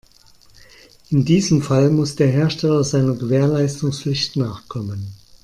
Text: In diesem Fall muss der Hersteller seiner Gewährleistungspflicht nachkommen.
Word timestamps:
In 1.11 1.25
diesem 1.25 1.61
Fall 1.61 1.91
muss 1.91 2.15
der 2.15 2.25
Hersteller 2.25 2.83
seiner 2.83 3.13
Gewährleistungspflicht 3.13 4.35
nachkommen. 4.35 5.13